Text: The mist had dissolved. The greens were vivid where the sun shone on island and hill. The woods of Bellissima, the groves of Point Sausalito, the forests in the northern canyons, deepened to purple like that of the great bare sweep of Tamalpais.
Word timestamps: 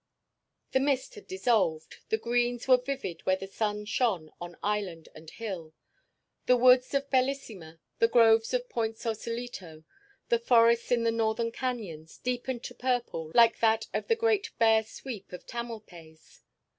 The 0.71 0.79
mist 0.79 1.13
had 1.13 1.27
dissolved. 1.27 1.97
The 2.09 2.17
greens 2.17 2.67
were 2.67 2.77
vivid 2.81 3.23
where 3.27 3.35
the 3.35 3.45
sun 3.45 3.85
shone 3.85 4.31
on 4.41 4.57
island 4.63 5.09
and 5.13 5.29
hill. 5.29 5.75
The 6.47 6.57
woods 6.57 6.95
of 6.95 7.11
Bellissima, 7.11 7.79
the 7.99 8.07
groves 8.07 8.51
of 8.51 8.67
Point 8.67 8.97
Sausalito, 8.97 9.83
the 10.29 10.39
forests 10.39 10.91
in 10.91 11.03
the 11.03 11.11
northern 11.11 11.51
canyons, 11.51 12.17
deepened 12.17 12.63
to 12.63 12.73
purple 12.73 13.29
like 13.35 13.59
that 13.59 13.89
of 13.93 14.07
the 14.07 14.15
great 14.15 14.49
bare 14.57 14.81
sweep 14.81 15.31
of 15.31 15.45
Tamalpais. 15.45 16.39